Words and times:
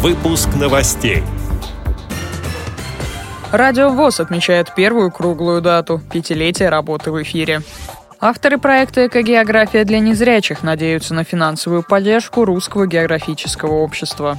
Выпуск 0.00 0.50
новостей. 0.54 1.24
Радио 3.50 3.90
ВОЗ 3.90 4.20
отмечает 4.20 4.72
первую 4.76 5.10
круглую 5.10 5.60
дату– 5.60 6.00
пятилетие 6.12 6.68
работы 6.68 7.10
в 7.10 7.20
эфире. 7.24 7.62
Авторы 8.20 8.58
проекта 8.58 9.08
«Экогеография 9.08 9.84
для 9.84 9.98
незрячих» 9.98 10.62
надеются 10.62 11.14
на 11.14 11.24
финансовую 11.24 11.82
поддержку 11.82 12.44
Русского 12.44 12.86
географического 12.86 13.72
общества. 13.72 14.38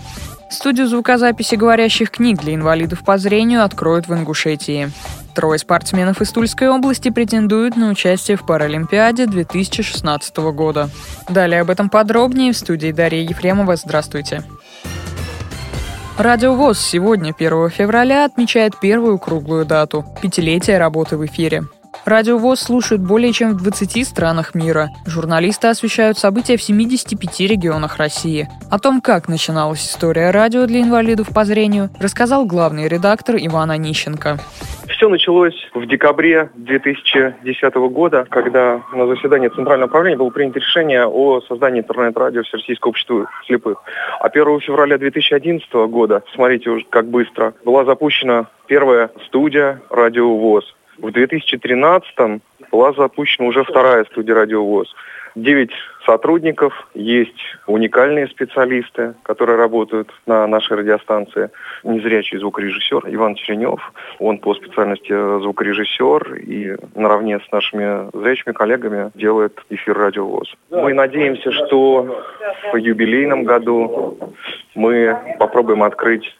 Студию 0.49 0.87
звукозаписи 0.87 1.55
говорящих 1.55 2.09
книг 2.09 2.39
для 2.39 2.55
инвалидов 2.55 3.03
по 3.03 3.17
зрению 3.17 3.65
откроют 3.65 4.07
в 4.07 4.13
Ингушетии. 4.13 4.89
Трое 5.35 5.59
спортсменов 5.59 6.21
из 6.21 6.31
Тульской 6.31 6.69
области 6.69 7.09
претендуют 7.09 7.75
на 7.75 7.89
участие 7.89 8.37
в 8.37 8.45
Паралимпиаде 8.45 9.25
2016 9.25 10.37
года. 10.37 10.89
Далее 11.27 11.59
об 11.59 11.69
этом 11.69 11.89
подробнее 11.89 12.53
в 12.53 12.57
студии 12.57 12.93
Дарья 12.93 13.23
Ефремова. 13.23 13.75
Здравствуйте. 13.75 14.37
Радио 14.37 14.98
ВОЗ 16.57 16.79
сегодня, 16.79 17.33
1 17.33 17.69
февраля, 17.69 18.25
отмечает 18.25 18.77
первую 18.77 19.19
круглую 19.19 19.65
дату– 19.65 20.03
пятилетие 20.21 20.77
работы 20.77 21.15
в 21.15 21.25
эфире. 21.25 21.63
Радио 22.09 22.39
ВОЗ 22.39 22.61
слушают 22.61 23.03
более 23.03 23.31
чем 23.31 23.51
в 23.51 23.61
20 23.61 24.03
странах 24.03 24.55
мира. 24.55 24.87
Журналисты 25.05 25.67
освещают 25.67 26.17
события 26.17 26.57
в 26.57 26.61
75 26.63 27.41
регионах 27.41 27.97
России. 27.97 28.47
О 28.71 28.79
том, 28.79 28.99
как 28.99 29.27
начиналась 29.27 29.85
история 29.85 30.31
радио 30.31 30.65
для 30.65 30.81
инвалидов 30.81 31.27
по 31.31 31.45
зрению, 31.45 31.91
рассказал 31.99 32.47
главный 32.47 32.87
редактор 32.87 33.35
Иван 33.35 33.69
Онищенко. 33.69 34.39
Все 34.87 35.07
началось 35.07 35.53
в 35.75 35.85
декабре 35.85 36.49
2010 36.55 37.75
года, 37.75 38.25
когда 38.27 38.81
на 38.91 39.05
заседании 39.05 39.49
Центрального 39.49 39.87
управления 39.87 40.17
было 40.17 40.31
принято 40.31 40.57
решение 40.57 41.05
о 41.05 41.41
создании 41.41 41.81
интернет-радио 41.81 42.41
Всероссийского 42.41 42.89
общества 42.89 43.29
слепых. 43.45 43.83
А 44.19 44.25
1 44.29 44.61
февраля 44.61 44.97
2011 44.97 45.71
года, 45.91 46.23
смотрите 46.33 46.71
уже 46.71 46.85
как 46.89 47.07
быстро, 47.07 47.53
была 47.63 47.85
запущена 47.85 48.47
первая 48.65 49.11
студия 49.27 49.79
«Радио 49.91 50.35
ВОЗ». 50.35 50.75
В 51.01 51.11
2013 51.11 52.41
была 52.71 52.91
запущена 52.93 53.47
уже 53.47 53.63
вторая 53.63 54.03
студия 54.05 54.35
«Радио 54.35 54.65
ВОЗ». 54.65 54.93
Девять 55.35 55.71
сотрудников, 56.05 56.73
есть 56.93 57.39
уникальные 57.67 58.27
специалисты, 58.27 59.13
которые 59.23 59.57
работают 59.57 60.09
на 60.25 60.45
нашей 60.47 60.77
радиостанции. 60.77 61.51
Незрячий 61.83 62.39
звукорежиссер 62.39 63.03
Иван 63.07 63.35
Черенев, 63.35 63.79
он 64.17 64.39
по 64.39 64.55
специальности 64.55 65.13
звукорежиссер 65.41 66.35
и 66.35 66.75
наравне 66.95 67.39
с 67.39 67.51
нашими 67.51 68.09
зрячими 68.17 68.53
коллегами 68.53 69.11
делает 69.15 69.53
эфир 69.69 69.97
«Радио 69.97 70.25
ВОЗ». 70.25 70.53
Мы 70.71 70.93
надеемся, 70.93 71.51
что 71.51 72.23
в 72.73 72.75
юбилейном 72.75 73.43
году 73.43 74.17
мы 74.75 75.15
попробуем 75.37 75.83
открыть 75.83 76.35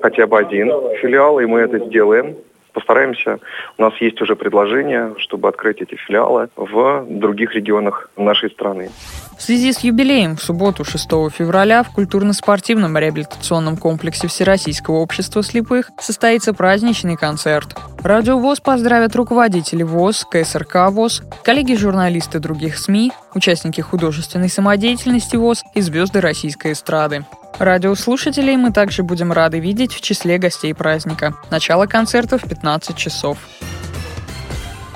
хотя 0.00 0.26
бы 0.26 0.38
один 0.38 0.68
филиал, 1.00 1.40
и 1.40 1.46
мы 1.46 1.60
это 1.60 1.78
сделаем 1.80 2.36
постараемся. 2.72 3.38
У 3.78 3.82
нас 3.82 3.92
есть 4.00 4.20
уже 4.20 4.36
предложение, 4.36 5.14
чтобы 5.18 5.48
открыть 5.48 5.80
эти 5.80 5.94
филиалы 5.94 6.48
в 6.56 7.06
других 7.08 7.54
регионах 7.54 8.10
нашей 8.16 8.50
страны. 8.50 8.90
В 9.38 9.42
связи 9.42 9.72
с 9.72 9.80
юбилеем 9.80 10.36
в 10.36 10.42
субботу 10.42 10.84
6 10.84 11.04
февраля 11.30 11.82
в 11.82 11.92
культурно-спортивном 11.92 12.96
реабилитационном 12.96 13.76
комплексе 13.76 14.28
Всероссийского 14.28 14.96
общества 14.96 15.42
слепых 15.42 15.90
состоится 15.98 16.54
праздничный 16.54 17.16
концерт. 17.16 17.76
Радио 18.02 18.38
ВОЗ 18.38 18.60
поздравят 18.60 19.16
руководители 19.16 19.82
ВОЗ, 19.82 20.26
КСРК 20.30 20.90
ВОЗ, 20.90 21.22
коллеги-журналисты 21.42 22.38
других 22.38 22.78
СМИ, 22.78 23.12
участники 23.34 23.80
художественной 23.80 24.48
самодеятельности 24.48 25.36
ВОЗ 25.36 25.64
и 25.74 25.80
звезды 25.80 26.20
российской 26.20 26.72
эстрады. 26.72 27.24
Радиослушателей 27.58 28.56
мы 28.56 28.72
также 28.72 29.02
будем 29.02 29.32
рады 29.32 29.60
видеть 29.60 29.92
в 29.92 30.00
числе 30.00 30.38
гостей 30.38 30.74
праздника. 30.74 31.34
Начало 31.50 31.86
концерта 31.86 32.38
в 32.38 32.42
15 32.42 32.96
часов. 32.96 33.38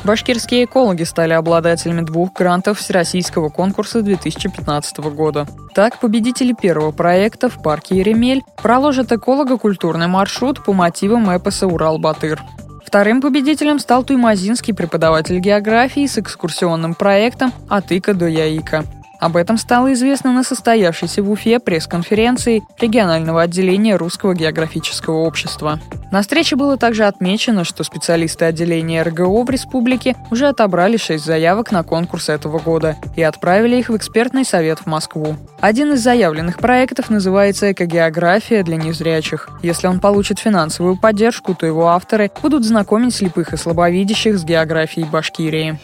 Башкирские 0.05 0.67
экологи 0.67 1.03
стали 1.03 1.33
обладателями 1.33 2.01
двух 2.01 2.33
грантов 2.33 2.79
Всероссийского 2.79 3.49
конкурса 3.49 4.03
2015 4.03 4.99
года. 4.99 5.47
Так, 5.75 5.99
победители 5.99 6.53
первого 6.53 6.93
проекта 6.93 7.49
в 7.49 7.61
парке 7.61 7.99
Еремель 7.99 8.45
проложат 8.63 9.11
эколого-культурный 9.11 10.07
маршрут 10.07 10.65
по 10.65 10.73
мотивам 10.73 11.37
эпоса 11.37 11.67
«Урал-Батыр». 11.67 12.41
Вторым 12.87 13.21
победителем 13.21 13.81
стал 13.81 14.05
туймазинский 14.05 14.73
преподаватель 14.73 15.41
географии 15.41 16.07
с 16.07 16.19
экскурсионным 16.19 16.95
проектом 16.95 17.53
«От 17.69 17.91
Ика 17.91 18.15
до 18.15 18.27
Яика». 18.27 18.85
Об 19.19 19.37
этом 19.37 19.57
стало 19.57 19.93
известно 19.95 20.33
на 20.33 20.43
состоявшейся 20.43 21.23
в 21.23 21.31
Уфе 21.31 21.59
пресс-конференции 21.59 22.63
регионального 22.79 23.43
отделения 23.43 23.97
Русского 23.97 24.35
географического 24.35 25.19
общества. 25.19 25.81
На 26.13 26.23
встрече 26.23 26.57
было 26.57 26.77
также 26.77 27.05
отмечено, 27.05 27.65
что 27.65 27.83
специалисты 27.83 28.45
отделения 28.45 29.03
РГО 29.03 29.45
в 29.45 29.51
республике 29.51 30.15
уже 30.31 30.47
отобрали 30.47 30.97
шесть 30.97 31.25
заявок 31.25 31.73
на 31.73 31.83
конкурс 31.83 32.29
этого 32.29 32.59
года 32.59 32.97
и 33.17 33.23
отправили 33.23 33.77
их 33.77 33.89
в 33.89 33.97
экспертный 33.97 34.45
совет 34.45 34.81
в 34.81 34.87
Москву. 34.87 35.37
Один 35.61 35.95
из 35.95 36.03
заявленных 36.03 36.59
проектов 36.59 37.11
называется 37.11 37.73
«Экогеография 37.73 38.63
для 38.63 38.77
незрячих». 38.77 39.49
Если 39.63 39.87
он 39.87 40.01
получит 40.01 40.39
финансовую 40.39 40.97
поддержку, 40.97 41.55
то 41.55 41.67
его 41.67 41.89
авторы 41.89 42.31
будут 42.43 42.65
знакомить 42.65 43.15
слепых 43.15 43.53
и 43.53 43.57
слабовидящих 43.57 44.39
с 44.39 44.45
географией 44.45 45.07
Башкирии. 45.07 45.79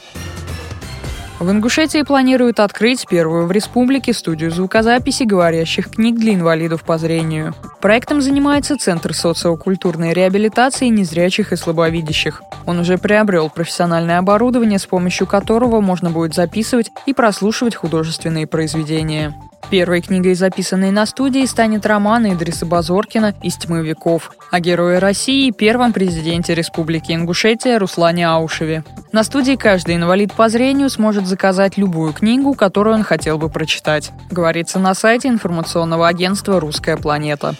В 1.42 1.50
Ингушетии 1.50 2.02
планируют 2.02 2.60
открыть 2.60 3.04
первую 3.10 3.48
в 3.48 3.50
республике 3.50 4.12
студию 4.12 4.52
звукозаписи 4.52 5.24
говорящих 5.24 5.90
книг 5.90 6.14
для 6.14 6.34
инвалидов 6.34 6.84
по 6.84 6.98
зрению. 6.98 7.52
Проектом 7.80 8.22
занимается 8.22 8.76
Центр 8.76 9.12
социокультурной 9.12 10.12
реабилитации 10.12 10.86
незрячих 10.86 11.52
и 11.52 11.56
слабовидящих. 11.56 12.44
Он 12.64 12.78
уже 12.78 12.96
приобрел 12.96 13.50
профессиональное 13.50 14.18
оборудование, 14.18 14.78
с 14.78 14.86
помощью 14.86 15.26
которого 15.26 15.80
можно 15.80 16.10
будет 16.10 16.32
записывать 16.32 16.92
и 17.06 17.12
прослушивать 17.12 17.74
художественные 17.74 18.46
произведения. 18.46 19.34
Первой 19.72 20.02
книгой, 20.02 20.34
записанной 20.34 20.90
на 20.90 21.06
студии, 21.06 21.46
станет 21.46 21.86
роман 21.86 22.30
Идриса 22.30 22.66
Базоркина 22.66 23.34
«Из 23.42 23.56
тьмы 23.56 23.82
веков» 23.82 24.32
о 24.50 24.60
герое 24.60 25.00
России 25.00 25.46
и 25.46 25.50
первом 25.50 25.94
президенте 25.94 26.54
Республики 26.54 27.12
Ингушетия 27.12 27.78
Руслане 27.78 28.28
Аушеве. 28.28 28.84
На 29.12 29.24
студии 29.24 29.56
каждый 29.56 29.96
инвалид 29.96 30.34
по 30.34 30.50
зрению 30.50 30.90
сможет 30.90 31.26
заказать 31.26 31.78
любую 31.78 32.12
книгу, 32.12 32.52
которую 32.52 32.96
он 32.96 33.02
хотел 33.02 33.38
бы 33.38 33.48
прочитать. 33.48 34.12
Говорится 34.30 34.78
на 34.78 34.92
сайте 34.92 35.28
информационного 35.28 36.06
агентства 36.06 36.60
«Русская 36.60 36.98
планета». 36.98 37.54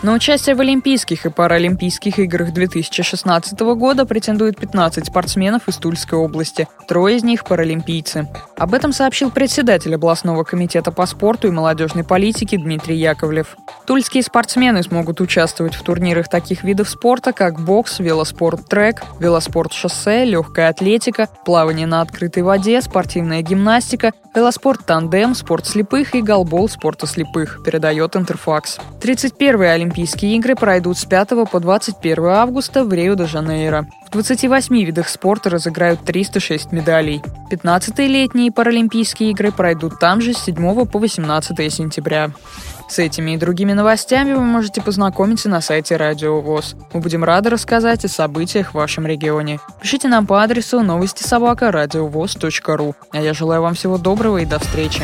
На 0.00 0.12
участие 0.12 0.54
в 0.54 0.60
Олимпийских 0.60 1.26
и 1.26 1.28
Паралимпийских 1.28 2.20
играх 2.20 2.52
2016 2.52 3.58
года 3.58 4.06
претендуют 4.06 4.56
15 4.56 5.06
спортсменов 5.06 5.66
из 5.66 5.76
Тульской 5.78 6.16
области. 6.16 6.68
Трое 6.86 7.16
из 7.16 7.24
них– 7.24 7.44
паралимпийцы. 7.48 8.28
Об 8.56 8.74
этом 8.74 8.92
сообщил 8.92 9.32
председатель 9.32 9.92
областного 9.92 10.44
комитета 10.44 10.92
по 10.92 11.04
спорту 11.04 11.48
и 11.48 11.50
молодежной 11.50 12.04
политике 12.04 12.58
Дмитрий 12.58 12.96
Яковлев. 12.96 13.56
Тульские 13.86 14.22
спортсмены 14.22 14.84
смогут 14.84 15.20
участвовать 15.20 15.74
в 15.74 15.82
турнирах 15.82 16.28
таких 16.28 16.62
видов 16.62 16.88
спорта, 16.88 17.32
как 17.32 17.58
бокс, 17.58 17.98
велоспорт-трек, 17.98 19.02
велоспорт-шоссе, 19.18 20.24
легкая 20.24 20.68
атлетика, 20.68 21.28
плавание 21.44 21.88
на 21.88 22.02
открытой 22.02 22.44
воде, 22.44 22.80
спортивная 22.82 23.42
гимнастика, 23.42 24.12
велоспорт-тандем, 24.36 25.34
спорт 25.34 25.66
слепых 25.66 26.14
и 26.14 26.22
голбол 26.22 26.68
спорта 26.68 27.08
слепых, 27.08 27.64
передает 27.64 28.14
Интерфакс. 28.14 28.78
31-й 29.00 29.87
Олимпийские 29.88 30.36
игры 30.36 30.54
пройдут 30.54 30.98
с 30.98 31.06
5 31.06 31.50
по 31.50 31.60
21 31.60 32.26
августа 32.26 32.84
в 32.84 32.92
Рио-де-Жанейро. 32.92 33.86
В 34.06 34.10
28 34.10 34.84
видах 34.84 35.08
спорта 35.08 35.48
разыграют 35.48 36.04
306 36.04 36.72
медалей. 36.72 37.22
15-е 37.50 38.06
летние 38.06 38.52
Паралимпийские 38.52 39.30
игры 39.30 39.50
пройдут 39.50 39.98
там 39.98 40.20
же 40.20 40.34
с 40.34 40.44
7 40.44 40.84
по 40.84 40.98
18 40.98 41.72
сентября. 41.72 42.32
С 42.90 42.98
этими 42.98 43.30
и 43.30 43.36
другими 43.38 43.72
новостями 43.72 44.34
вы 44.34 44.44
можете 44.44 44.82
познакомиться 44.82 45.48
на 45.48 45.62
сайте 45.62 45.96
Радио 45.96 46.38
ВОЗ. 46.42 46.76
Мы 46.92 47.00
будем 47.00 47.24
рады 47.24 47.48
рассказать 47.48 48.04
о 48.04 48.08
событиях 48.08 48.72
в 48.72 48.74
вашем 48.74 49.06
регионе. 49.06 49.58
Пишите 49.80 50.08
нам 50.08 50.26
по 50.26 50.42
адресу 50.42 50.82
новости 50.82 51.22
собака 51.22 51.72
ру. 52.76 52.94
А 53.12 53.22
я 53.22 53.32
желаю 53.32 53.62
вам 53.62 53.72
всего 53.72 53.96
доброго 53.96 54.36
и 54.36 54.44
до 54.44 54.58
встречи. 54.58 55.02